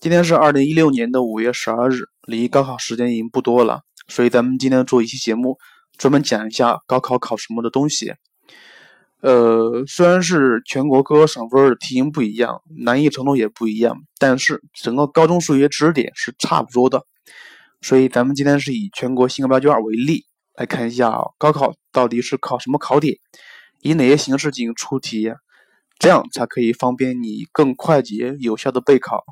[0.00, 5.58] 今天是二零一六年的五月十二日，离高考时间已经不多了，所以咱们今天做一期节目，
[5.98, 8.14] 专门讲一下高考考什么的东西。
[9.20, 17.04] 呃，虽然是全国各个省份的题型不一样，难易程度也不一样，但是整个高中数学知识点是差不多的。
[17.82, 20.24] 所以咱们今天是以全国新课标卷为例，
[20.54, 23.18] 来看一下高考到底是考什么考点，
[23.82, 25.30] 以哪些形式进行出题，
[25.98, 29.22] 这样才可以方便你更快捷有效的备考。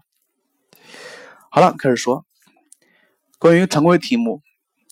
[1.50, 2.26] 好了，开始说
[3.38, 4.42] 关于常规题目。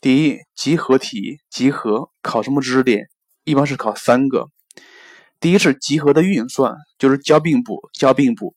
[0.00, 3.10] 第一，集合题，集合考什么知识点？
[3.44, 4.48] 一般是考三个。
[5.38, 8.54] 第一是集合的运算，就是交并补，交并补。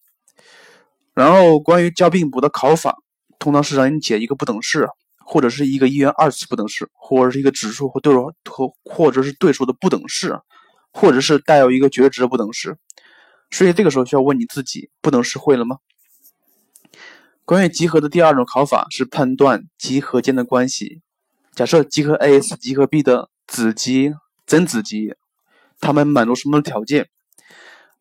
[1.14, 2.96] 然后关于交并补的考法，
[3.38, 4.88] 通常是让你解一个不等式，
[5.26, 10.40] 或者是一个一元二次不等式，或者是一个指数或对数和或者是对数的不等式，
[10.94, 12.78] 或者是带有一个绝对值的不等式。
[13.52, 15.80] 所以这个时候需要问你自己，不等式会了吗？
[17.50, 21.02] 关于集合的第二种考法是判断集合间的关系。
[21.56, 24.14] 假设集合 A 是集合 B 的子集、
[24.46, 25.16] 曾子集，
[25.80, 27.10] 它们满足什么条件？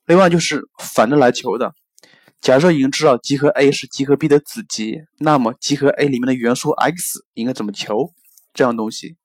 [0.04, 1.72] 另外就是反着来求的。
[2.42, 8.12] 假设已经知道集合 A 是集合 B 的子集，那么集合 A 里面的元素 x 应该怎么求？
[8.52, 9.16] 这样东西。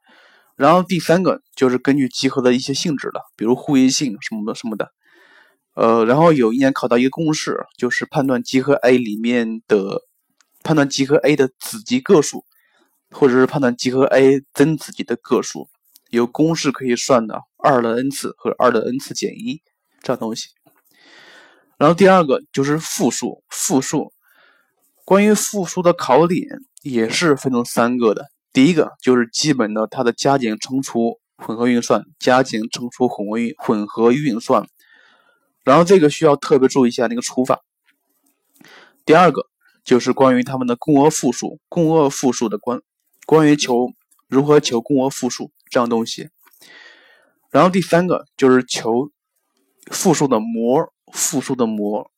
[0.56, 4.88] 然后第三个就是根据集合的一些性质了，比如互异性什么的什么的。
[5.76, 10.04] 呃，然后有一年考到一个公式，就是判断集合 A 里面的。
[10.64, 12.46] 判断集合 A 的子集个数，
[13.12, 15.68] 或者是判断集合 A 增子集的个数，
[16.10, 19.62] 有公式可以算的，二的 n 次和二的 n 次减一
[20.02, 20.48] 这样东西。
[21.78, 24.14] 然后第二个就是复数，复数
[25.04, 26.48] 关于复数的考点
[26.82, 28.28] 也是分成三个的。
[28.54, 34.66] 第一个就是基本的它的加减乘除混合运算，加减乘除混合运混合运算。
[35.64, 37.62] 然后这个需要特别注意一下那个除法。
[39.06, 39.53] 第二个。
[39.84, 42.80] 就是关于他们的共轭复数，共轭复数的关，
[43.26, 43.90] 关于求
[44.28, 46.30] 如何求共轭复数这样东西。
[47.52, 49.12] 然后第三个就是求
[49.92, 52.10] 复数的模，复数的模。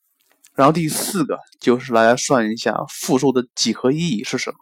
[0.53, 4.57] 然后第四个就是来算一下复数的几何意义是什么。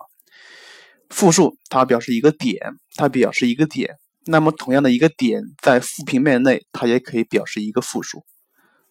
[1.09, 2.57] 复数它表示一个点，
[2.95, 3.97] 它表示一个点。
[4.25, 8.25] 那么同样的一个点在复平面内，它也可以表示一个复数。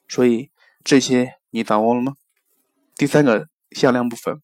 [0.06, 0.50] 所以
[0.84, 2.12] 这些你掌握了吗？
[2.96, 3.48] 第三个。
[3.74, 4.40] 向量部分，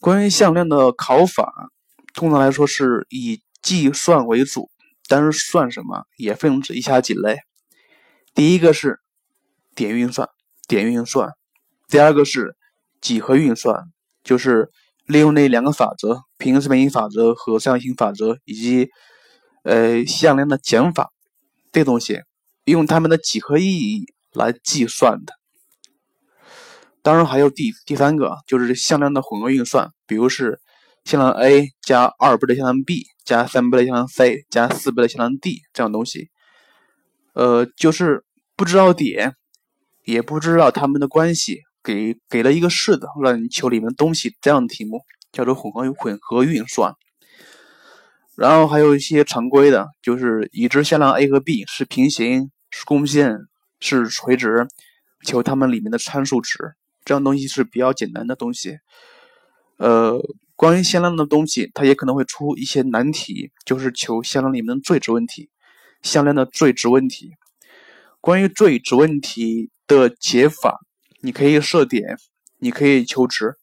[0.00, 1.70] 关于向量的考法，
[2.14, 4.70] 通常来说是以计算为主，
[5.08, 7.38] 但是算什么也分成以下几类。
[8.34, 9.00] 第一个是
[9.74, 10.28] 点运算，
[10.68, 11.30] 点运算；
[11.88, 12.56] 第二个是
[13.00, 13.84] 几何运算，
[14.22, 14.70] 就是
[15.06, 18.88] 利用那两个法则——平行四边形法则和三角形法则，以及
[19.62, 21.12] 呃向量的减法
[21.72, 22.20] 这东西，
[22.64, 25.32] 用它们的几何意义来计算的。
[27.06, 30.58] 当然还有第第三个，就是向量的混合运算，比如是
[31.04, 36.30] 向量 a 加二倍的向量 b 加三倍的向量 c 加四倍的向量 d 这样东西。
[37.34, 38.24] 呃，就是
[38.56, 39.36] 不知道点，
[40.04, 45.00] 也不知道它们的关系，给给了一个式子让你求里面东西，这样的题目
[45.30, 46.92] 叫做混合混合运算。
[48.34, 53.38] 然后还有一些常规的，就是已知向量 a 和 b 是平行、是共线、
[53.78, 54.66] 是垂直，
[55.24, 56.74] 求它们里面的参数值。
[57.06, 58.80] 这样东西是比较简单的东西，
[59.76, 60.20] 呃，
[60.56, 65.48] 关于向量的东西，它也可能会出一些难题，就是求向量里面的最值问题，
[66.02, 67.30] 向量的最值问题。
[68.20, 70.80] 关于最值问题的解法，
[71.20, 72.18] 你可以设点，
[72.58, 73.54] 你可以求值，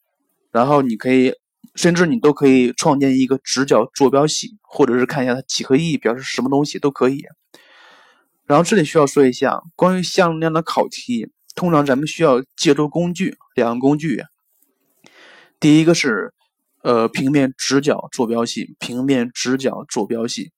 [0.50, 1.34] 然后你可以，
[1.76, 7.26] 甚至你都可以创建一个直角坐标系，或者是看一下它几何意义表示什么东西都可以。
[8.46, 11.30] 然后这里需要说一下关于向量的考题。
[11.56, 14.24] 通常咱们需要借助工具，两个工具。
[15.60, 16.34] 第一个是
[16.82, 20.52] 呃平面直角坐标系，平面直角坐标系。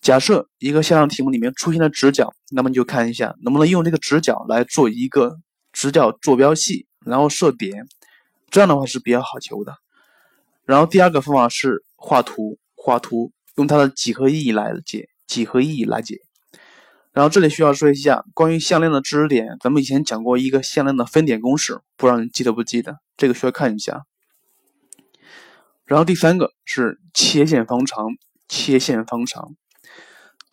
[0.00, 5.36] 假设一个向量题目里面出现了直角，那么你就看一下能不能用这个直角来做一个
[5.72, 7.86] 直角坐标系，然后设点，
[8.50, 9.74] 这样的话是比较好求的。
[10.64, 16.16] 然后第二个方法是画图，画图用它的几何意义来解，几何意义来解。
[17.12, 22.98] 然后这里需要说一下关于向量的知识点，咱们以前讲过一个向量的分点公式，不知道你记得不记得？
[23.16, 24.02] 这个需要看一下。
[25.84, 28.16] 然后第三个是切线方程，
[28.48, 29.56] 切线方程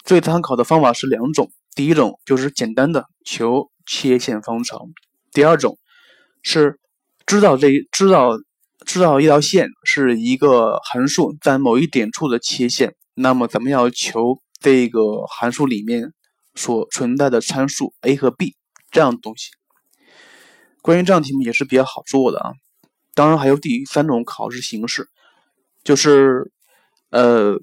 [0.04, 4.80] 最参考的方法是两种，第一种就是简单的求切线方程，
[5.32, 5.78] 第二种
[6.42, 6.80] 是
[7.28, 8.32] 知道这知道
[8.84, 16.14] 知道一条线是一个函数在某一点处的切线，那么咱们要求这个函数里面。
[16.58, 18.58] 所存在的参数 a 和 b
[18.92, 19.52] 这样的东西。
[20.82, 22.52] 关于这样题目也是比较好做的啊。
[23.14, 25.08] 当然还有第三种考试形式，
[25.84, 26.52] 就是
[27.10, 27.60] 呃，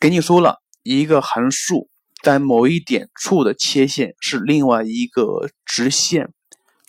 [0.00, 1.88] 给你说了一个函数
[2.22, 6.32] 在某一点处的切线是另外一个直线，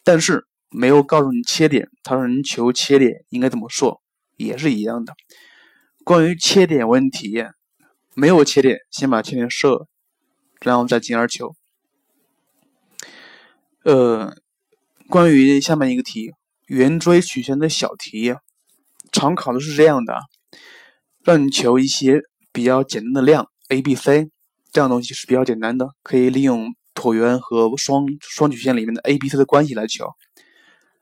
[0.03, 4.01] 但是没有告诉你切点，他让你求切点应该怎么做，
[4.37, 5.13] 也是一样的。
[6.03, 7.45] 关于切点问题，
[8.15, 9.87] 没有切点，先把切点设，
[10.61, 11.55] 然后再进而求。
[13.83, 14.35] 呃，
[15.07, 16.33] 关于下面一个题。
[16.67, 18.35] 圆锥曲线的小题，
[19.11, 20.19] 常考的是这样的，
[21.23, 22.21] 让你求一些
[22.51, 24.29] 比较简单的量 a、b、c，
[24.71, 30.05] 这样东西是比较简单的，可以利用椭圆和双双曲线里面的 a、b、c 的关系来求。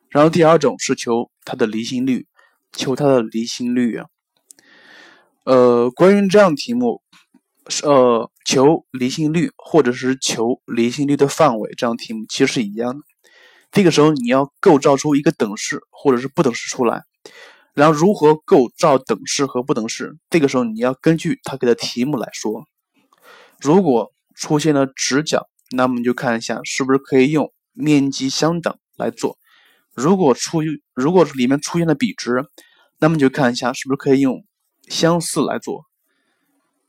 [0.10, 2.27] 然后第二种是求它的离心率，
[2.71, 4.06] 求它的离心率啊。
[5.44, 7.01] 呃，关于这样题目，
[7.84, 13.04] 呃，求离心率或者是求离心率的范围，这样题目其实是一样的。
[13.72, 17.04] 这个时候你要构造出一个等式或者是不等式出来，
[17.74, 20.18] 然后如何构造等式和不等式？
[20.30, 22.64] 这个时候你要根据他给的题目来说。
[23.60, 29.38] 如果出现了直角，那么你就看一下是不是可以用面积相等来做；
[29.94, 30.60] 如果出
[30.94, 32.46] 如果里面出现了比值，
[33.00, 34.46] 那么你就看一下是不是可以用
[34.88, 35.87] 相似来做。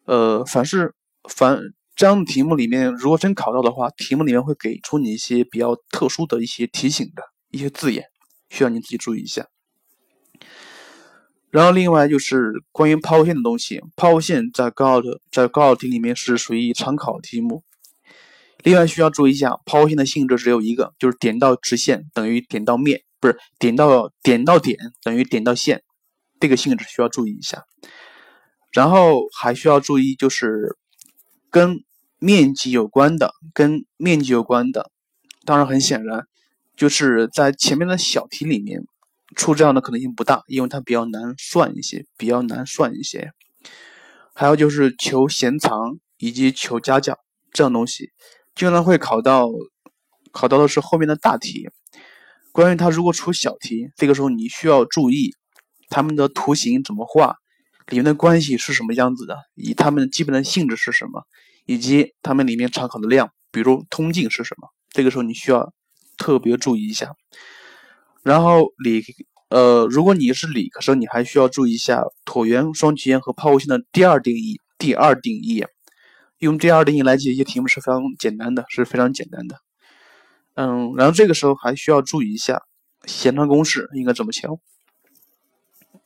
[0.08, 0.94] 呃，凡是
[1.28, 1.60] 凡。
[1.98, 8.04] 这样的题目里面，如果真考到的话，题目里面会给出你一些比较特殊的一些提醒的一些字眼，
[8.48, 9.48] 需要你自己注意一下。
[11.50, 17.64] 然后另外就是关于抛物线的东西，抛物线在高考的在高考题里面是属于常考题目。
[18.62, 25.82] 另外需要注意一下，抛物线的性质只有一个，就是点到直线等于点到面，不是点到点到点等于点到线，
[26.38, 27.64] 这个性质需要注意一下。
[28.72, 30.76] 然后还需要注意就是
[31.50, 31.84] 跟。
[32.20, 34.90] 面积有关的，跟面积有关的，
[35.44, 36.26] 当然很显然，
[36.76, 38.82] 就是在前面的小题里面
[39.36, 43.30] 出这样的可能性不大，因为它比较难算一些，比较难算一些。
[44.34, 47.16] 还有就是求弦长以及求夹角
[47.52, 48.10] 这样东西，
[48.56, 49.48] 经常会考到，
[50.32, 51.68] 考到的是后面的大题。
[52.50, 55.36] 关于它如果出小题，这个时候你需要注意
[55.88, 57.36] 它们的图形怎么画，
[57.88, 61.24] 里面的关系是什么样子的，以它们基本的性质是什么。
[61.70, 64.68] 以及它们里面常考的量，比如通径是什么？
[64.88, 65.70] 这个时候你需要
[66.16, 67.12] 特别注意一下。
[68.22, 69.04] 然后理，
[69.50, 74.62] 呃，如果你是理科生，你还需要注意一下椭圆、双曲线和抛物线的第二定义。
[74.78, 75.62] 第二定义，
[76.38, 79.56] 用第二定义来解一些题目是非常简单的，是非常简单的。
[80.54, 82.62] 嗯，然后这个时候还需要注意一下
[83.04, 84.58] 弦长公式应该怎么求，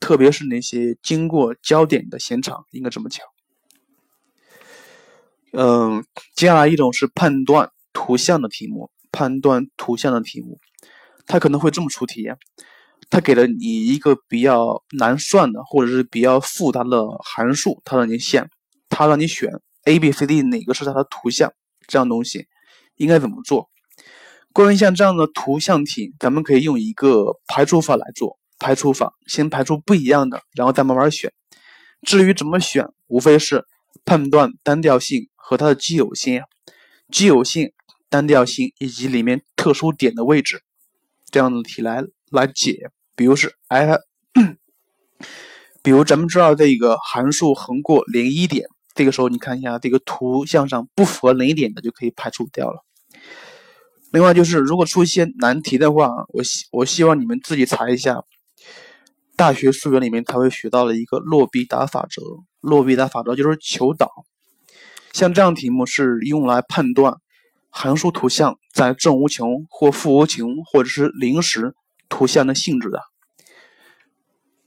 [0.03, 3.23] 特别是那些经过焦点的弦长应该怎么求。
[5.53, 6.03] 嗯，
[6.35, 10.59] 接下来一种是判断图像的题目，判断图像的题目，
[11.25, 12.27] 它可能会这么出题，
[13.09, 18.49] 它给了你一个比较难算的或者是比较复杂的函数，它让你选，
[18.89, 19.49] 它让你选
[19.85, 21.53] a、b、c、d 哪个是它的图像，
[21.87, 22.45] 这样东西
[22.97, 23.69] 应该怎么做？
[24.51, 31.31] 关于像这样的图像题，咱们可以用一个排除法来做，排除法先排除不一样的，然后再慢慢选。
[32.07, 33.65] 至于怎么选，无非是
[34.05, 35.27] 判断单调性。
[35.45, 36.41] 和它的奇偶性、
[37.11, 37.73] 奇偶性、
[38.09, 40.61] 单调性以及里面特殊点的位置，
[41.29, 42.01] 这样的题来
[42.31, 42.89] 来解。
[43.13, 43.99] 比如是 f，
[45.83, 52.85] 比如咱们知道这个函数横过零一点，这个时候你看一下这个图像上不符合零一点的就可以排除掉了。
[54.13, 58.23] 另外就是如果出现难题的话，我希我希望你们自己查一下，
[59.35, 62.21] 大学数学里面才会学到了一个洛必达法则。
[62.61, 64.09] 洛必达法则就是求导。
[65.11, 67.17] 像这样题目是用来判断
[67.69, 71.75] 函数图像在正无穷或负无穷或者是零时
[72.09, 73.01] 图像的性质的。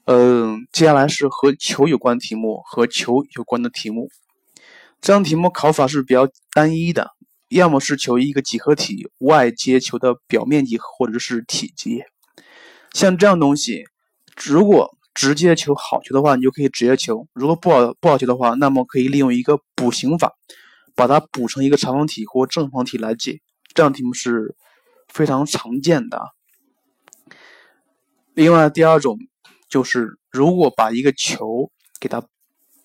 [0.05, 4.09] 嗯，接下来是和球有关题目，和球有关的题目。
[5.01, 7.11] 这样题目考法是比较单一的，
[7.49, 12.03] 要么是求一个几何体外接球的表面积或者是体积。
[12.93, 13.85] 像这样东西，
[14.45, 20.35] 如果直接求好求的话，你就可以直接求；如果不好不好求的话，那么可以利用一个补形法，
[20.95, 23.41] 把它补成一个长方体或正方体来解。
[23.73, 24.55] 这样题目是
[25.09, 26.21] 非常常见的。
[28.35, 29.19] 另外，第二种
[29.71, 32.23] 就是如果把一个球给它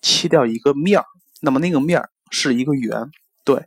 [0.00, 1.04] 切掉一个面儿，
[1.42, 3.10] 那么那个面儿是一个圆。
[3.44, 3.66] 对，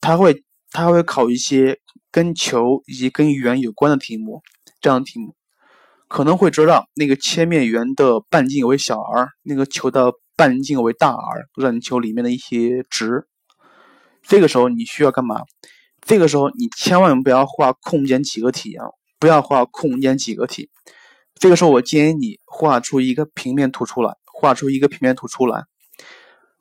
[0.00, 1.78] 它会它会考一些
[2.10, 4.42] 跟球以及跟圆有关的题目。
[4.80, 5.36] 这样题目。
[6.12, 13.26] 可能会知道那个切面圆的半径为小 r，那个球的半径为大 R，让你求里面的一些值。
[14.20, 15.40] 这个时候你需要干嘛？
[16.02, 18.84] 这个时候你千万不要画空间几何体啊，
[19.18, 20.68] 不要画空间几何体。
[21.36, 25.64] 这个时候，我建议你画出一个平面图出来，画出一个平面图出来，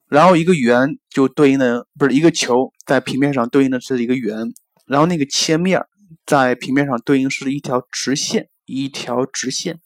[0.07, 4.53] 然后一个圆就对应的不是一个球，在平面上对应的是一个圆，
[4.87, 5.83] 然后那个切面
[6.25, 9.79] 在平面上对应是一条直线，一条直线，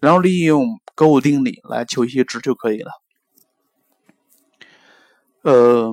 [0.00, 2.90] 然后利用勾股定理来求一些值就可以了。
[5.42, 5.92] 呃，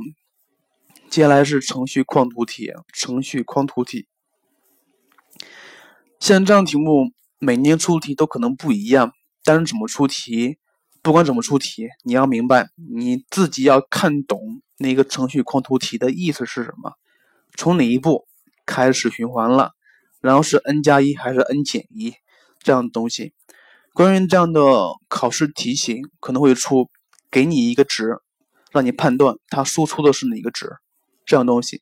[1.10, 4.08] 接下来是程序框图题，程序框图题，
[6.20, 7.12] 像这样题目。
[7.40, 9.12] 每年出题都可能不一样，
[9.44, 10.60] 但是怎么出题，
[11.02, 16.94] 不管怎么出题，你要明白，你自己要看懂那个程序框图题的意思是什么，
[17.58, 18.26] 从哪一步
[18.66, 19.74] 开始循环了，
[20.24, 22.14] 然后是 n 加一还是 n 减一
[22.60, 23.34] 这样的东西。
[23.94, 24.62] 关于这样的
[25.10, 26.90] 考试题型，可能会出
[27.30, 28.18] 给你一个值，
[28.72, 30.78] 让你判断它输出的是哪个值，
[31.26, 31.82] 这样东西，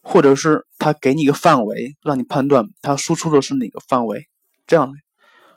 [0.00, 4.28] 或者是他给你一个范围，让你判断它输出的是哪个范围。
[4.68, 4.92] 这样，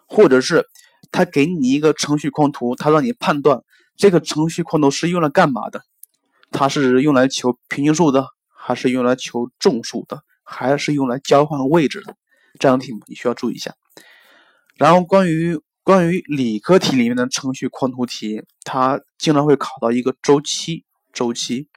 [0.08, 0.66] 或者是
[1.12, 3.62] 他给你一个程序框图，他让你判断
[3.96, 5.84] 这个程序框图是用来干嘛的？
[6.50, 12.16] 它是用来求平均数的，还是用来求众数的，还是用来交换位置的？
[12.60, 13.74] 这样题目你需要注意一下。
[14.76, 21.70] 然后关于关于理科题里面的程序框图题，它经常会考到一个周期周期，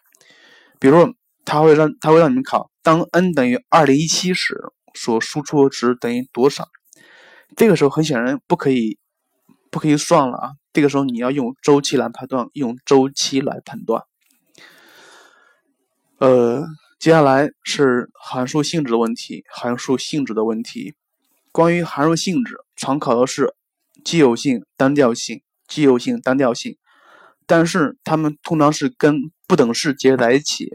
[0.79, 1.15] 比如
[1.45, 6.69] 它会让它会让你们考，当 n 等于二零一七时，所输出值等于多少？
[7.57, 8.99] 这个时候很显然不可以，
[9.71, 10.51] 不可以算了啊！
[10.73, 14.03] 这个时候你要用周期来判断，用周期来判断。
[16.19, 16.65] 呃，
[17.05, 20.95] 接下来是函数性质的问题，函数性质的问题。
[21.53, 23.55] 关于函数性质，常考的是
[24.07, 26.79] 奇偶性、单调性、奇偶性、单调性，
[27.47, 30.71] 但是它们通常是跟不等式结合在一起。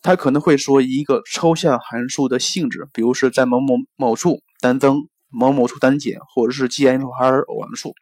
[0.00, 5.10] 它可能会说一个抽象函数的性质，比如是在某某某处单增。
[5.28, 7.92] 某某处单减，或者是奇函数还是偶函数，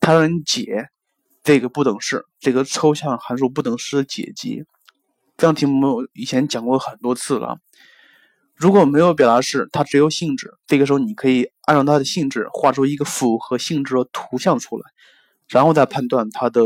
[0.00, 0.86] 它让你解
[1.42, 4.62] 这个不等式，这个抽象函数不等式的解集。
[5.38, 7.58] 这样题目我以前讲过很多次了。
[8.56, 14.84] 如果没有表达式，它只有性质，这个时候你可以按照它的性质画出一个符合性质的图像出来，
[15.46, 16.64] 然后再判断它的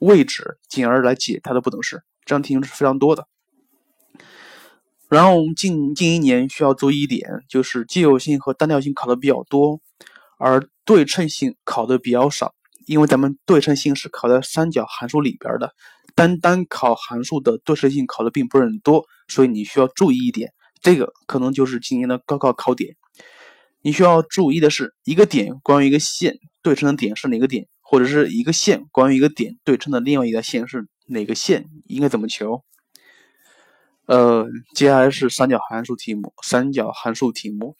[0.00, 2.02] 位置，进而来解它的不等式。
[2.24, 3.28] 这样题型是非常多的。
[5.08, 9.80] 然后我们近近一年需要注意一点，就是奇偶性和单调性考的比较多，
[10.38, 12.52] 而对称性考的比较少。
[12.86, 15.72] 因为咱们对称性是考在三角函数里边的，
[16.14, 20.52] 单单考函数的对称性考的并不是很多，所以你需要注意一点。
[20.80, 22.96] 这个可能就是今年的高考考点。
[23.80, 32.64] 你需要注意的是，一个点关于一个线对称的点是哪个点，或者是一个线关于一个点对称的另外一个线是哪个线，应该怎么求？
[34.06, 36.32] 呃，接下来是三角函数题目。
[36.42, 37.76] 三角函数题目，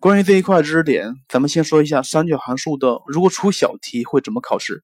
[0.00, 4.82] 关于这一块知识点，咱们先说一下三角函数的，如果出小题会怎么考试？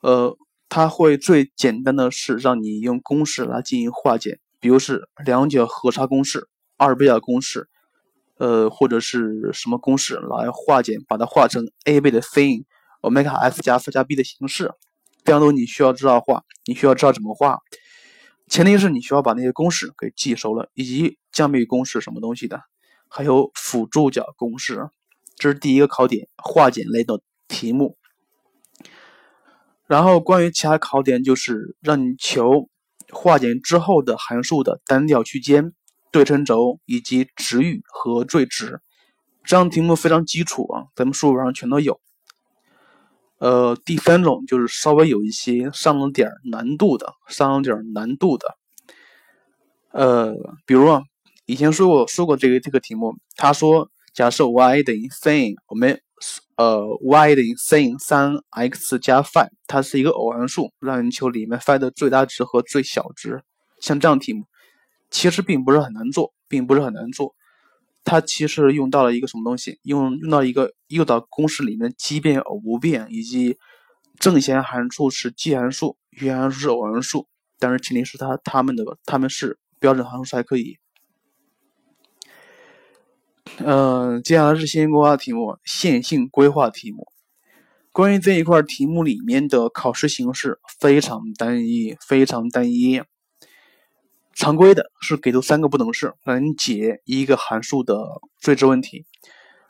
[0.00, 0.36] 呃，
[0.74, 7.68] 它会最简单的是让你用公式来进行化简，比如是两角和差公式、二倍角公式，
[8.38, 12.64] 呃，或者是什么公式来化简，把它化成 a 倍的 sin
[13.02, 14.72] 欧米伽 f 加 f 加 b 的形式。
[15.22, 17.60] 这样都你需要知道画，你需要知道怎么画。
[18.48, 22.60] 前提是你需要把那些公式给记熟了，以及降幂公式什么东西的，
[23.08, 24.88] 还有辅助角公式，
[25.36, 27.96] 这是第一个考点，化简类的题目。
[29.86, 32.68] 然后关于其他考点，就是让你求
[33.10, 35.72] 化简之后的函数的单调区间、
[36.10, 38.80] 对称轴以及值域和最值。
[39.44, 42.00] 这样题目非常基础啊，咱们书本上全都有。
[43.38, 48.56] 呃，第三种就是稍微有一些上了点难度的，上了点难度的。
[49.90, 51.02] 呃，比如啊，
[51.44, 56.00] 以前说过说过这个这个题目，他说假设 y 等于 sin，我们
[56.56, 63.42] 呃 y 等于 sin 三 x 加 phi，它是一个偶函数，让你求里面 phi 的最大值和最小值。
[63.80, 64.44] 像这样题目，
[65.10, 67.34] 其实并不是很难做，并不是很难做。
[68.04, 69.78] 它其实用到了一个什么东西？
[69.82, 73.58] 用用到一个诱导公式里面奇变偶不变，以及
[74.18, 77.26] 正弦函数是奇函数，余函数是偶函数，
[77.58, 80.78] 但是前提是它它们的它们是标准函数才可以。
[83.58, 87.06] 嗯，接下来是线性规划题目，线性规划题目。
[87.92, 93.02] 关于这一块题目里面的考试形式非常单一，非常单一。
[94.34, 97.96] 常规的是给出三个不等式，让你解一个函数的
[98.40, 99.04] 最值问题。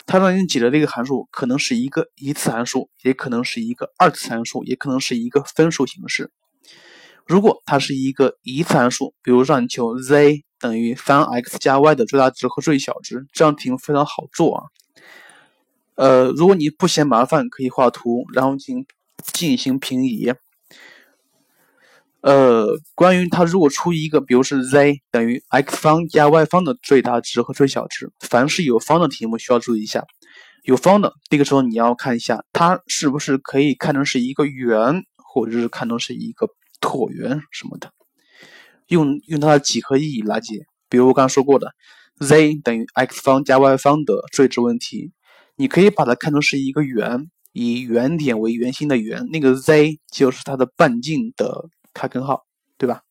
[0.06, 6.30] 它让你解的这个函数可能是一个一次函数，也可能是一个二次函数，也可能是一个分数形式。
[7.26, 13.26] 如果它是一个一次函数，比如让你求 z 等于三 x 加 y 的最大值和最小值。
[13.32, 14.62] 这样题目非常好做啊。
[15.96, 18.86] 呃，如果你不嫌麻烦，可以画图，然后进行
[19.32, 20.32] 进行平移。
[22.20, 30.04] 呃，关于它如果出一个，比如是 z 等于 x 方加 y 方的最大值和最小值，凡是有方的题目需要注意一下。
[30.62, 36.48] 有方的，这个时候你要看一下它是不是可以看成是一个圆，或者是看成是一个
[36.80, 37.92] 椭圆什么的，
[38.88, 40.66] 用用它的几何意义来解。
[40.88, 41.72] 比如我刚刚说过的
[42.20, 45.12] z 等于 x 方加 y 方的最值问题，
[45.56, 51.68] 你可以把它看成是一个圆，以原点为圆心的圆，那个 z 就是它的半径的。
[51.96, 52.44] 开根号，
[52.76, 53.02] 对吧？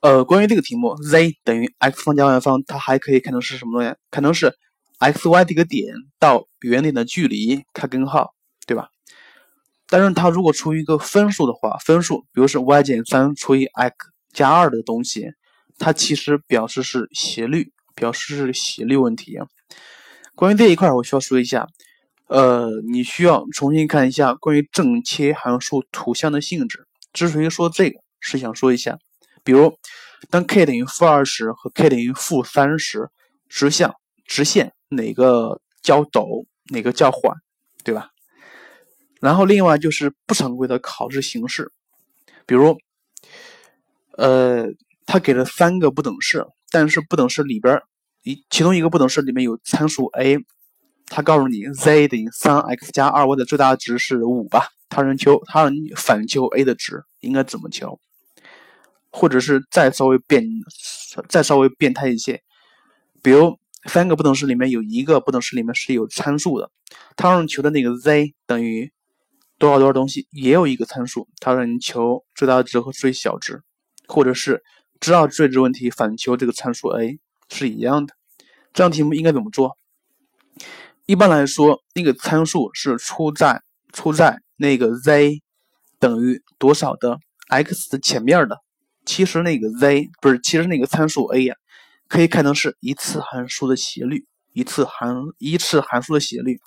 [0.00, 3.94] 呃，关于这个题目，z 等于 x 方加 y 方，它还可以看成是什么东西？
[4.10, 4.52] 看成是
[4.98, 8.34] x y 这个点到原点的距离，开根号，
[8.66, 8.88] 对吧？
[9.88, 15.32] 但是它如果出一个分数的话，分数，比如是 y 减三除以 x 加二的东西，
[15.78, 19.38] 它其实表示是斜率，表示是斜率问题。
[20.34, 21.66] 关于这一块，我需要说一下。
[22.28, 26.86] 呃，你需要重新看一下关于正切函数图像的性质。
[27.12, 28.96] 之所以说这个，是想说一下，
[29.44, 29.76] 比如
[30.30, 33.10] 当 k 等于负二十和 k 等于负三十，
[33.50, 37.36] 直向直线哪个较陡，哪个较缓，
[37.84, 38.11] 对吧？
[39.22, 41.70] 然后另外就是不常规的考试形式，
[42.44, 42.76] 比如，
[44.16, 44.66] 呃，
[45.06, 47.80] 他给了三个不等式，但是不等式里边
[48.24, 50.38] 一其中一个不等式里面有参数 a。
[51.06, 54.68] 他告诉你，z 等于三 x 加二 y 的最大值是五吧？
[54.88, 58.00] 他让求，他让你反求 a 的值，应该怎么求？
[59.12, 60.44] 或者是再稍微变，
[61.28, 62.42] 再稍微变态一些，
[63.22, 66.72] 比如三个不等式里面有一个不等式里面是有参数的，
[67.14, 68.90] 他让你求的那个 z 等于
[69.62, 73.62] 多少多少东西，也有一个参数，它让你求最大值和最小值，
[74.08, 74.60] 或者是
[74.98, 78.12] 知道最值问题反求这个参数 a 是一样的。
[78.72, 79.76] 这样题目应该怎么做？
[81.06, 85.40] 一般来说，那个参数是出在出在那个 z
[86.00, 88.58] 等于多少的 x 的前面的。
[89.06, 91.54] 其实那个 z 不是，其实那个参数 a 呀，
[92.08, 96.58] 可以看成是一次函数的斜率，一次函一次函数的斜率。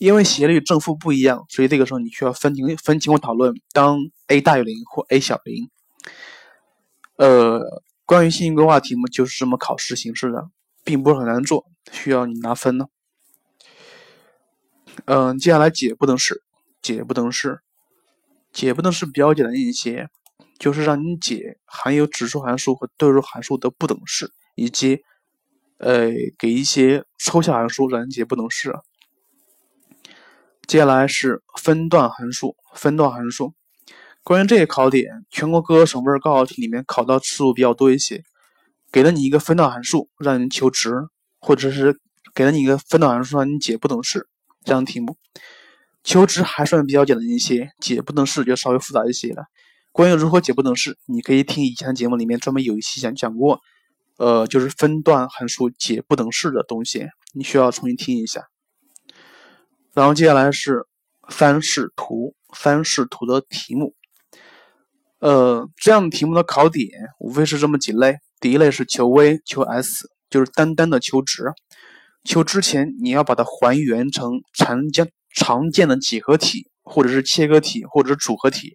[0.00, 3.54] 因为斜率正负不一样，所以这个时候你需要分情分情况讨论。
[3.74, 5.70] 当 a 大于零或 a 小于零，
[7.16, 10.48] 呃，关于线性规划题目就是这么考试形式的，
[10.84, 12.86] 并不是很难做，需要你拿分呢。
[15.04, 16.42] 嗯，接下来解不等式，
[16.80, 17.60] 解不等式，
[18.54, 20.08] 解不等式比较简单一些，
[20.58, 25.02] 就是让你解含有指数函数和对数函数的不等式，以及
[25.76, 26.08] 呃
[26.38, 28.74] 给一些抽象函数让你解不等式。
[30.70, 33.54] 接下来是分段函数，分段函数。
[34.22, 38.22] 关于这个考点，全国各个省份高考题里面考到次数比较多一些，
[38.92, 40.92] 给了你一个分段函数让你求值，
[41.40, 41.98] 或者是
[42.32, 44.28] 给了你一个分段函数让你解不等式。
[44.62, 45.16] 这样题目
[46.04, 49.46] 求值还算比较简单一些，解不等式就稍微复杂一些了。
[49.90, 53.58] 关于如何解不等式，你可以听以前的节目里面专门有一期讲讲过，
[54.18, 58.44] 呃，就是分段函数解不等式的东西，你需要重新听一下。
[59.92, 60.86] 然后接下来是
[61.28, 63.94] 三视图，三视图的题目，
[65.18, 71.44] 呃，这样题目的考点无非是这么几类，第一类是求 v 求 s，就是单单的求值。
[72.22, 78.72] 求之前，你要把它还原成常见常见的几何体，或者是切割体，或者是组合体。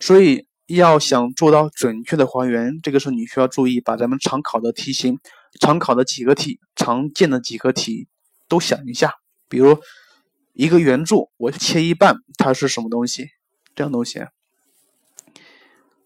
[0.00, 5.18] 所以，要想做到准确的还原，这个时候你需要注意，把咱们常考的题型、
[5.60, 8.08] 常考的几何体、常见的几何体
[8.48, 9.14] 都想一下。
[9.48, 9.78] 比如，
[10.52, 13.28] 一个圆柱，我切一半，它是什么东西？
[13.74, 14.20] 这样东西。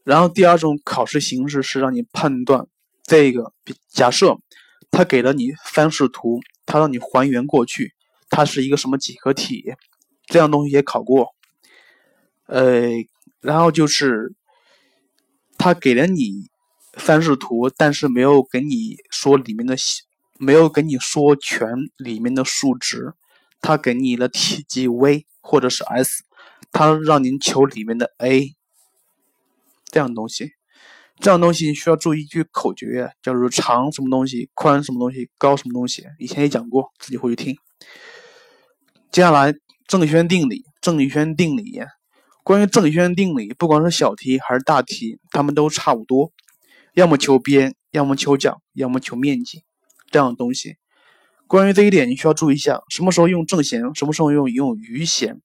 [0.04, 2.66] 然后，第二种考试形式是让你判断
[3.04, 3.52] 这个
[3.88, 4.36] 假设。
[4.94, 7.94] 他给了你三视图，他让你还原过去，
[8.28, 9.72] 它是一个什么几何体？
[10.26, 11.28] 这样东西也考过。
[12.44, 12.90] 呃，
[13.40, 14.34] 然后就是
[15.56, 16.50] 他给了你
[16.98, 19.74] 三视图，但是没有跟你说里面的，
[20.38, 23.14] 没有跟你说全里面的数值，
[23.62, 26.24] 他给你了体积 v 或者是 s，
[26.70, 28.54] 他让您求里面的 a，
[29.86, 30.50] 这样东西。
[31.20, 36.04] 这样东西需要注意一句口诀，叫做长什么东西，宽什么东西，高什么东西。
[36.18, 37.56] 以前也讲过，自己回去听。
[39.12, 39.54] 接下来
[39.86, 41.80] 正弦定理，正弦定理。
[42.42, 46.32] 关于正弦定理，不管是小题还是大题，它们都差不多，
[46.94, 49.62] 要么求边，要么求角，要么求面积，
[50.10, 50.76] 这样的东西。
[51.52, 55.38] 关于这一点，你需要注意一下，什么时候用正弦，什么时候用用余弦。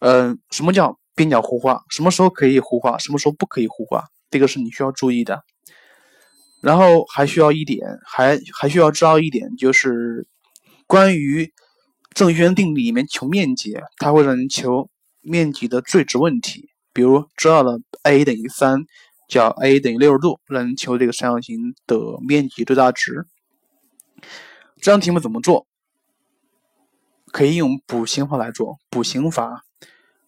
[0.00, 1.84] 嗯，什么叫边角互化？
[1.88, 2.98] 什么时候可以互化？
[2.98, 4.02] 什么时候不可以互化？
[4.28, 5.44] 这个是你需要注意的。
[6.60, 10.26] 然后还需要一点，还还需要知道一点，就是
[10.88, 11.52] 关于
[12.12, 16.70] 正弦定理里面求面积，它会让你求面积的最值问题。
[16.92, 18.80] 比如知道了 a 等于三，
[19.28, 21.96] 角 a 等于六十度，让你求这个三角形的
[22.26, 23.24] 面积最大值。
[24.80, 25.66] 这张题目怎么做？
[27.32, 28.78] 可以用补形法来做。
[28.88, 29.64] 补形法，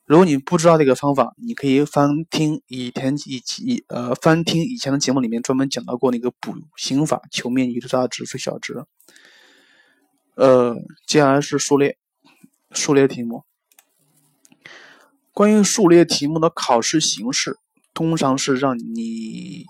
[0.05, 8.85] 如果你不知道这个方法，你可以翻听以前以及呃翻听以前的节目里面专门讲到过那个补形法，求面积最大值最小值。
[10.35, 10.75] 呃，
[11.07, 11.97] 接下来是数列，
[12.73, 13.45] 数列题目。
[15.33, 17.59] 关于数列题目的考试形式，
[17.95, 19.67] 通常是让你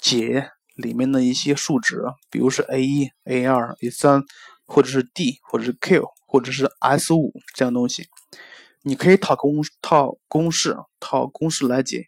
[0.00, 4.22] 解里面的一些数值，比如是 a 一、a 二、a 三，
[4.66, 8.06] 或者是 d，或者是 q，或者是 s 五这样东西。
[8.82, 12.06] 你可以套公套公式，套公式来解。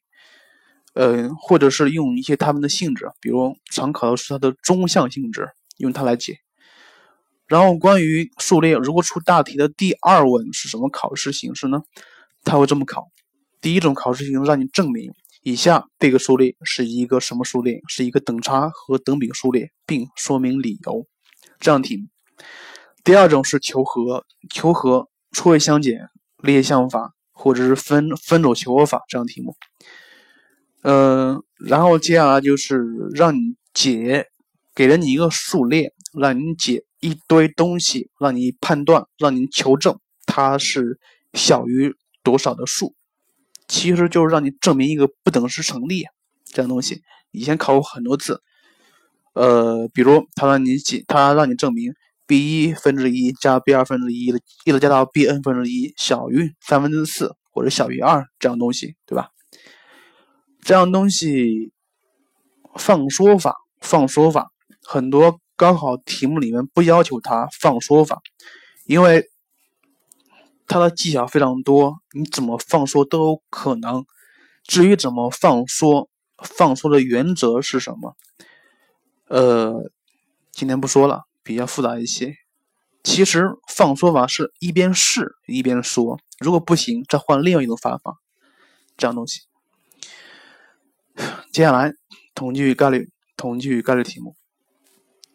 [0.95, 5.49] 呃，或者是用一些它们的性质，比如常考的是它的中项性质，
[5.79, 6.39] 用它来解。
[7.47, 11.83] 然后关于数列，如果出大题的第二问是什么考试形式呢？
[12.45, 13.09] 他会这么考：
[13.61, 15.13] 第一种考试形式让你证明
[15.45, 21.07] 以下这个数列是一个什么数列，是一个等差和等比数列，并说明理由。
[21.61, 22.09] 这样题目。
[23.05, 29.55] 第二种是求和，求和除位相减、列项法或者是分分组求和法这样题目。
[30.81, 32.83] 呃，然后接下来就是
[33.15, 34.27] 让你解，
[34.75, 40.99] 给了你一个数列，让你解一堆东西，让你判断，让你求证它是
[41.35, 41.95] 小于。
[42.25, 42.95] 多少的数，
[43.75, 46.05] 其实就是让你证明一个不等式成立
[46.45, 47.03] 这样东西。
[47.33, 48.41] 以前考过很多次，
[49.33, 51.93] 呃，比如他让你解，他让你证明
[52.25, 59.31] b 一分之一加 b 二分之一的，一直加到 b n 分之一小于三分之四或者小于二这样东西，对吧？
[60.63, 61.73] 这样东西
[62.77, 64.53] 放说法，放说法，
[64.85, 68.21] 很多高考题目里面不要求他放说法，
[68.87, 69.29] 因为。
[70.67, 74.05] 它的技巧非常多，你怎么放缩都有可能。
[74.65, 78.17] 至于怎么放缩，放缩的原则是什么？
[79.29, 79.91] 呃，
[80.53, 82.37] 今天不说了，比较复杂一些。
[83.03, 88.19] 其实放缩法是一边试一边说，如果不行，再换另一种方法。
[88.97, 89.43] 这样东西。
[91.53, 91.93] 接下来，
[92.35, 94.35] 统计与概率，统计与概率题目。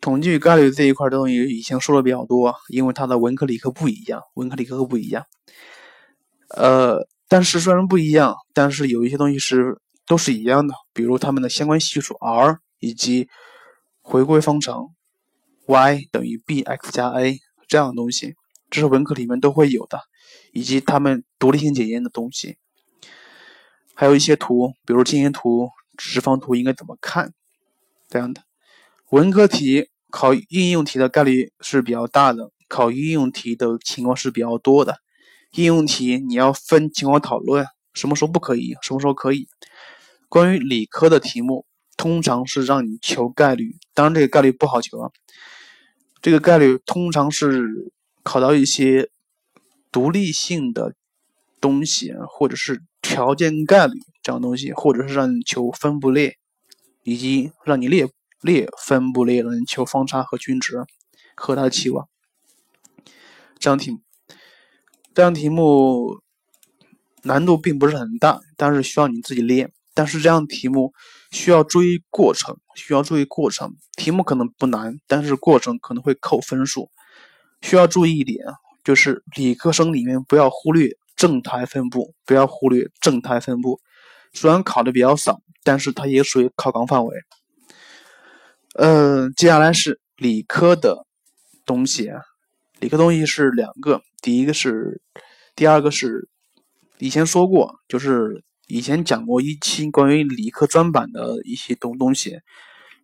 [0.02, 5.26] 统计概率这一块东西以前说的比较多，因为它的文科理科不一样，文科理科不一样。
[6.56, 13.28] 呃，但是虽然不一样，但是有一些东西是都是一样的，比如它们的相关系数 r 以及
[14.02, 14.88] 回归方程
[15.68, 18.36] y 等于 bx 加 a 这样的东西，
[18.70, 20.00] 这是文科里面都会有的，
[20.54, 22.58] 以及它们独立性检验的东西，
[23.94, 27.34] 还有一些图，比如经线图、直方图应该怎么看
[28.08, 28.42] 这样的。
[29.12, 35.00] 文科题考应用题的概率是比较大的，考应用题的情况是比较多的。
[35.54, 39.48] 应用题你要分情况讨论，什么时候不可以，什么时候可以。
[40.28, 41.66] 关于理科的题目，
[41.98, 45.10] 通常是让你求概率，当然这个概率不好求啊。
[46.22, 47.92] 这个概率通常是
[48.22, 49.10] 考到一些
[49.92, 50.94] 独立性的
[51.60, 56.38] 东西，或者是条件概率这样东西，或者是让你求分布列，
[57.02, 58.08] 以及让你列。
[58.42, 60.86] 列分布列能求方差和均值
[61.36, 62.08] 和它的期望。
[63.58, 64.00] 这样题目，
[65.14, 66.22] 这样题目
[67.24, 69.72] 难度并不是很大，但是需要你自己练。
[69.94, 70.94] 但是这样题目
[71.30, 73.76] 需要注意过程，需要注意过程。
[73.98, 76.90] 题目可能不难，但是过程可能会扣分数。
[77.62, 78.46] 需要注意一点，
[78.86, 83.82] 就是理科生里面不要忽略正态分布，不要忽略正态分布。
[84.32, 87.18] 虽然考的比较少，但是它也属于考纲范围。
[88.76, 91.06] 呃，接下来是理科的
[91.66, 92.22] 东西啊。
[92.80, 95.02] 理科东西是两个，第一个是，
[95.56, 96.30] 第二个是，
[96.98, 102.40] 以前说过，就是以前讲过一期关于理科专版的一些东东西。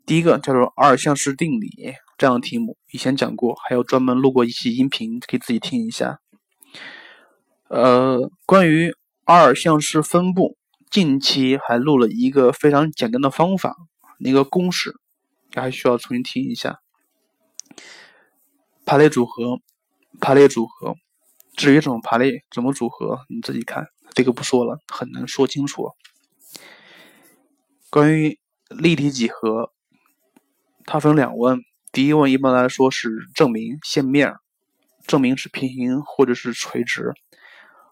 [0.05, 6.19] 第一个叫做二项式定理这样的题目，以前讲过，还有专门录过一期音频，可以自己听一下。
[7.67, 8.93] 呃，关于
[9.25, 10.55] 二项式分布，
[10.91, 13.75] 近期还录了一个非常简单的方法，
[14.19, 14.93] 那个公式。
[15.61, 16.79] 还需要重新听一下
[18.85, 19.59] 排列组合，
[20.19, 20.95] 排列组合。
[21.55, 25.89] 至于怎么排列、怎么组合，你自己看，这个不说了，很难说清楚。
[27.89, 28.37] 关于
[28.69, 29.71] 立体几何，
[30.85, 31.61] 它分两问。
[31.91, 34.33] 第一问一般来说是证明线面，
[35.07, 37.13] 证明是平行或者是垂直。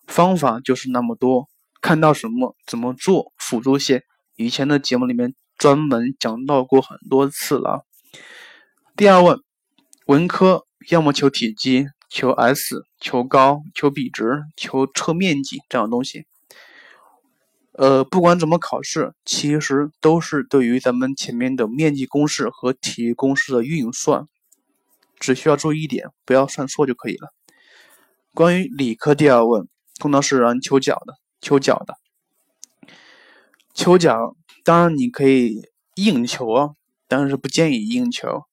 [0.05, 1.47] 方法就是那么多，
[1.81, 4.03] 看到什么怎么做辅助线。
[4.35, 5.33] 以前的节目里面。
[5.63, 7.85] 专门讲到过很多次了。
[8.97, 9.39] 第二问，
[10.07, 16.25] 文科要么求体积、求 S、求高、求比值、求测面积这样东西。
[17.71, 24.27] 呃，不管怎么考试，其实都是对于咱们前面的面积公式和体积公式的运算，
[25.17, 27.29] 只需要注意一点，不要算错就可以了。
[28.33, 31.95] 关于理科第二问，通常是让求角的，求角的，
[33.73, 35.61] 求角，当然你可以
[35.95, 36.69] 硬求啊，
[37.07, 38.43] 但是不建议硬求。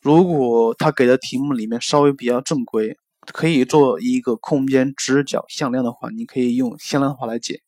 [0.00, 2.96] 如果他给的题目里面稍微比较正规，
[3.32, 7.60] 可以做一个空间直角向量的话，你可以用向量法来解。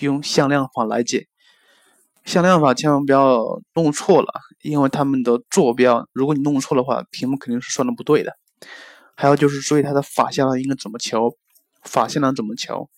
[0.00, 1.26] 用向量法来解，
[2.24, 4.28] 向量法千万不要弄错了，
[4.62, 8.36] 因为他们的坐标，如果你弄错的话，题目肯定是算的不对的。
[9.16, 11.36] 还有就是注意它的法向量应该怎么求，
[11.82, 12.88] 法向量怎么求，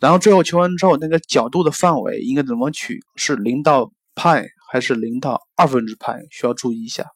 [0.00, 7.06] 然后最后求完之后，那个角度的范围应该怎么取，是零到派还是零到二分之派，需要注意一下。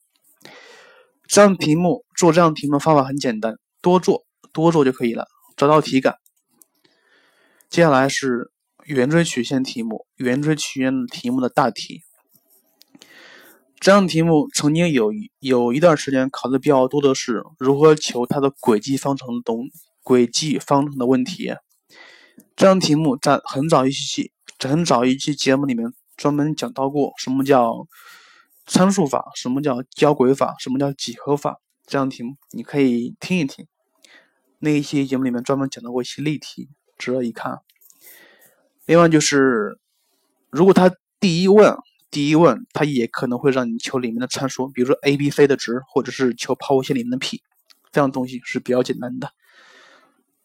[1.27, 6.14] 这样题目做这样题目方法很简单，多做多做就可以了，找到体感。
[7.68, 8.53] 接下来是。
[8.87, 12.03] 圆锥曲线题目，圆锥曲线题目的大题，
[13.81, 19.70] 这样题目曾经有有一段时间考的比较多的是如何求它的轨迹方程东
[20.03, 21.55] 轨迹方程的问题。
[22.57, 27.87] 这样题目在很早一期期很早一期节目里面专门讲到过，什么叫
[28.67, 31.61] 参数法，什么叫交轨法，什么叫几何法。
[31.87, 33.67] 这样题目你可以听一听，
[34.61, 37.59] 那一期节目里面专门讲到过一些例题，值得一看。
[38.87, 39.79] 另外就是，
[40.51, 41.77] 如果他第一问
[42.11, 47.43] 第一问，他也可能会让你求里面的参数，比如说 a、b、c 的值，或者是求抛物线里面的 p，
[47.90, 49.33] 这样东西是比较简单的。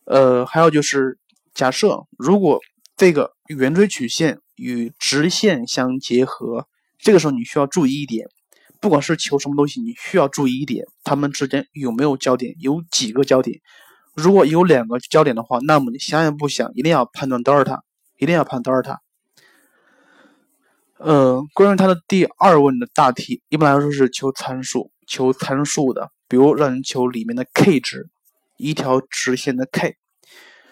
[0.06, 1.19] 呃，还有就是，
[1.60, 2.62] 假设如果
[2.95, 8.30] 这个圆锥曲线与直线相结合，这个时候你需要注意一点，
[8.80, 13.60] 不管是求什么东西，你需要注意一点，它们之间有没有交点，有几个交点。
[14.15, 17.84] 如果有两个交点的话，那么你想也不想，一定要判断德尔塔。
[18.17, 19.02] 一定要判德尔塔。
[20.98, 28.10] 呃，关于它的第二问的大题，一般来说是求参数，求参数的，比如让你求里面的 k 值，
[28.56, 29.95] 一条直线的 k，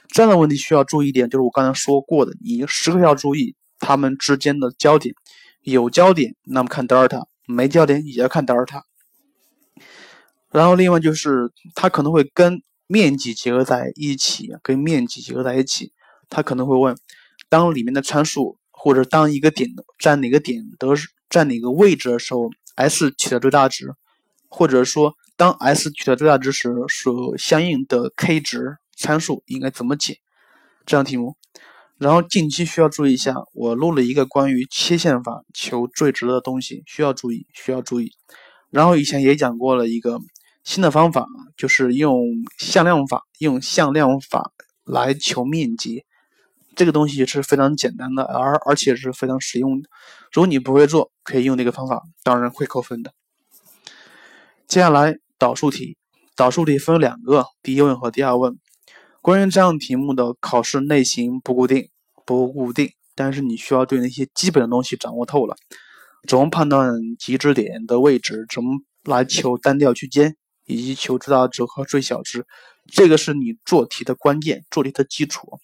[0.09, 5.13] 这样的问题需要注意一点，就是我刚才说过的，你时刻要注意它们之间的交点，
[5.61, 8.83] 有交点那么看德尔塔，没交点也要看德尔塔。
[10.51, 15.91] 然后另外就是它可能会跟面积结合在一起，跟面积结合在一起，
[16.29, 16.95] 它可能会问。
[17.49, 20.87] 当里面的参数，或者当一个点占哪个点的
[21.29, 23.93] 占哪个位置的时候，S 取得最大值，
[24.49, 30.17] 或者说当 S 取得最大值时，所相应的 k 值参数应该怎么解？
[30.85, 31.37] 这样题目。
[31.97, 38.11] 然后近期需要注意一下，我录了一个关于切线法求最值的东西，需要注意，需要注意。
[38.69, 40.19] 然后以前也讲过了一个
[40.63, 42.23] 新的方法，就是用
[42.57, 44.51] 向量法，用向量法
[44.83, 46.03] 来求面积。
[46.75, 49.89] 这个东西是非常简单的，而而且是非常实用的。
[50.31, 53.11] 如果你不会做，可以用这个方法，当然会扣分的。
[54.67, 55.97] 接下来导数题，
[56.35, 58.59] 导数题分两个，第一问和第二问。
[59.21, 61.89] 关于这样题目的考试类型不固定，
[62.25, 65.55] 不固定，但是你需要对那些基本的东西掌握透了。
[66.27, 68.45] 怎么判断极值点的位置？
[68.53, 72.45] 怎么来求单调区间，以及求最大值和最小值？
[72.91, 75.59] 这个是你做题的关键，做题的基础。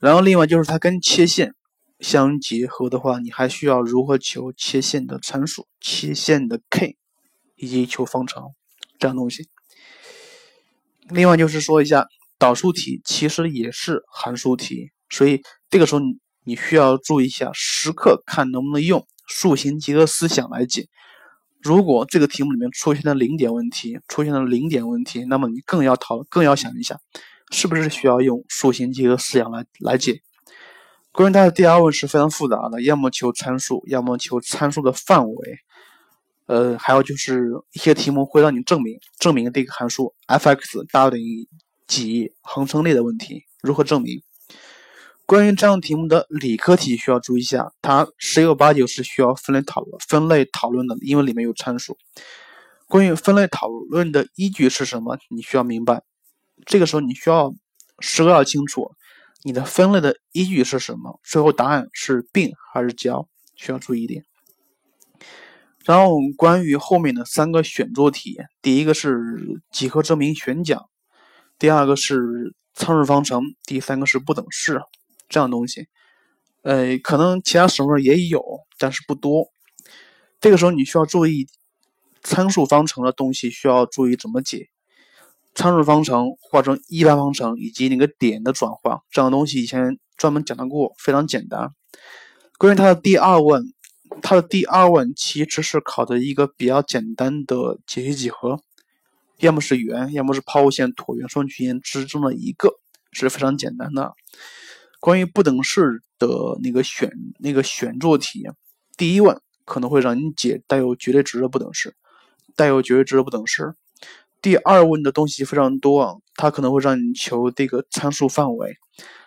[0.00, 1.54] 然后另外就是它跟切线
[2.00, 6.96] 相结合的话，你还需要如何求切线的参数、切线的 k，
[7.56, 8.42] 以及求方程
[8.98, 9.48] 这样东西。
[11.12, 12.06] 另外就是说一下
[12.38, 16.00] 导数题，其实也是函数题，所以这个时候
[16.44, 20.86] 你需要注意一下，时刻看能不能用数形结合思想来解。
[21.60, 26.96] 如果这个题目里面出现了零点问题，出现了零点问题，那么你更要讨更要想一下。
[27.52, 30.20] 是不是需要用数形结合思想来来解？
[31.10, 35.58] 关于它的第二问是非常复杂的，要么求参数，要么求参数的范围。
[36.50, 41.48] 呃，还有就是一些题目会让你证明证明这个函数 f(x) 大于等于
[41.86, 44.20] 几恒成立的问题，如何证明？
[45.26, 51.96] 关于这样题目的理科题需要注意一下，它十有八九是需要分类讨论分类讨论的，因为里面有参数。
[52.88, 55.16] 关于分类讨论的依据是什么？
[55.28, 56.02] 你需要明白。
[56.66, 57.54] 这个时候你需要
[58.00, 58.90] 时刻要清楚
[59.44, 64.24] 你的分类的依据是什么，最后答案是并还是交，需要注意一点。
[65.90, 70.88] 然后我们关于后面的三个选做题，第一个是几何证明选讲，
[71.58, 74.80] 第二个是参数方程，第三个是不等式
[75.28, 75.88] 这样东西。
[76.62, 78.40] 呃，可能其他省份也有，
[78.78, 79.48] 但是不多。
[80.40, 81.48] 这个时候你需要注意
[82.22, 84.68] 参数方程的东西，需要注意怎么解。
[85.56, 91.70] 参数方程化成一般方程以及那个点的转化，这样东西以前专门讲到过，非常简单。
[92.58, 93.64] 关于它的第二问，
[94.22, 98.60] 它的第二问其实是考的一个比较简单的解析几何，
[99.38, 102.74] 要么是圆，要么是抛物线、椭圆、双曲线之中的一个，
[103.12, 104.12] 是非常简单的。
[104.98, 106.28] 关于不等式的
[106.62, 108.46] 那个选那个选做题，
[108.96, 111.94] 第一问可能会让你解带有绝对值的不等式，
[112.54, 113.74] 带有绝对值的不等式。
[114.42, 118.74] 第二问的东西非常多啊，它可能会让你求这个参数范围。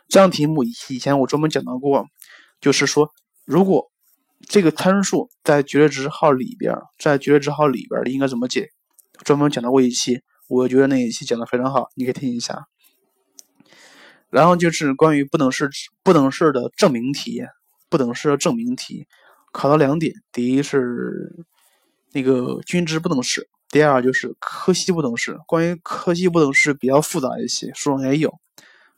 [0.08, 2.06] 这样题目以前我专门讲到过，
[2.62, 3.12] 就是说
[3.46, 3.92] 如果
[4.48, 8.70] 这个参数在绝对值号里边，在绝对值号里边应该怎么解，
[9.24, 12.66] 专门讲到过一期，我觉得那一期讲的非常好，你可以听一下。
[14.30, 15.70] 然后就是关于不等式
[16.04, 17.44] 不等式的证明题，
[17.90, 19.08] 不等式的证明题
[19.52, 21.46] 考到两点，第一是
[22.12, 23.48] 那个均值不等式。
[23.70, 28.32] 第二就是柯西不等式，关于柯西不等式比较复杂一些，书上也有。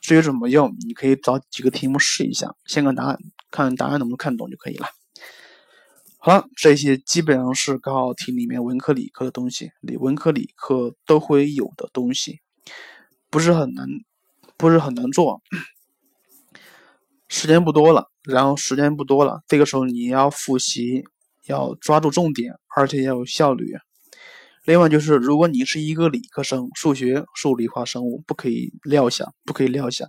[0.02, 3.18] 至于怎么用，你可以找几个题目试一下，先看答案，
[3.52, 4.88] 看答案能不能看懂就可以了。
[6.26, 12.40] 好了，这些基本上是高考题里面文科理科的东西，理文科理科都会有的东西，
[13.30, 13.88] 不是很难，
[14.58, 15.40] 不是很难做。
[17.28, 21.04] 时间不多了，然后时间不多了，这个时候你要复习，
[21.46, 23.76] 要抓住重点，而且要有效率。
[24.64, 30.08] 另外就是，如果你是一个理科生，数学、数理化、生物不可以撂下，不可以撂下，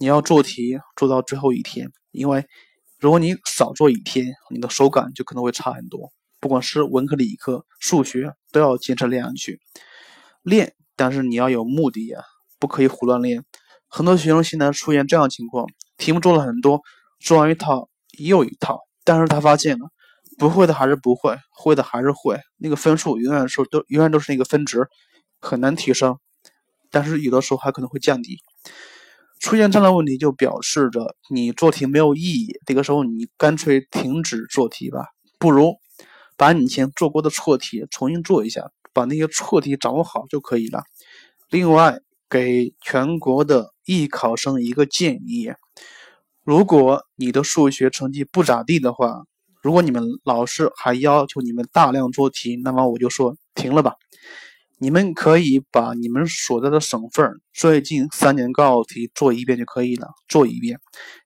[0.00, 2.44] 你要做题做到最后一天，因为
[2.98, 6.12] 如果你少做一天，你的手感就可能会差很多。
[6.40, 9.60] 不管是文科、理科，数学都要坚持练下去，
[10.42, 12.20] 练，但是你要有目的呀，
[12.58, 13.44] 不可以胡乱练。
[13.88, 16.80] 很多学生现在出现这样的情况，题目做了很多，
[17.20, 19.88] 做完一套又一套，但是他发现了。
[20.38, 24.86] 不会的还是不会，会的还是会，那个分数永远是都永远都是那个分值，
[25.40, 26.18] 很难提升，
[26.90, 28.36] 但是有的时候还可能会降低。
[29.46, 32.58] 出现这样的问题，就表示着你做题没有意义。
[32.66, 35.06] 这个时候你干脆停止做题吧，
[35.38, 35.76] 不如
[36.36, 40.82] 把你以前做过的错题重新做一下，把那些错题掌握好就可以了。
[41.48, 45.52] 另外，给全国的艺考生一个建议：
[46.42, 49.22] 如果你的数学成绩不咋地的话，
[49.62, 53.94] 如果你们老师还要求你们大量做题，那么我就说停了吧。
[54.78, 60.78] 你们可以把你们所在的省份最近三年高考题做一遍就可以了，做一遍。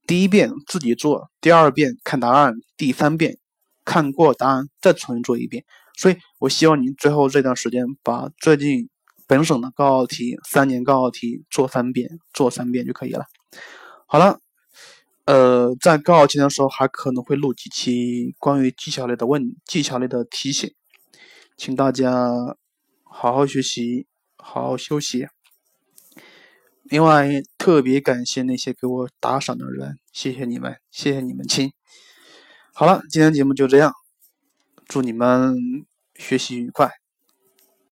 [0.07, 3.39] 第一遍自己做，第二遍看答案，第三遍
[3.85, 5.65] 看过答案再重新做一遍。
[5.97, 8.89] 所以我希望您最后这段时间把最近
[9.27, 13.25] 本省的高考题三年高考题做三遍，做三遍就可以了。
[14.07, 14.39] 好了。
[15.27, 20.69] 呃，在高考前的时候，还可能会录几期关于技巧类的问技巧类的提醒，
[21.57, 22.11] 请大家
[23.13, 25.27] 好好学习，好好休息。
[26.85, 31.73] 另外，特别感谢那些给我打赏的人，谢谢你们，谢谢你们亲。
[32.73, 33.93] 好了，今天节目就这样，
[34.87, 35.57] 祝你们
[36.15, 37.00] 学习愉快。